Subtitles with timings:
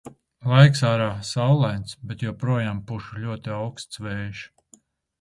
[0.53, 4.47] Laiks ārā saulains, bet joprojām pūš ļoti auksts vējš.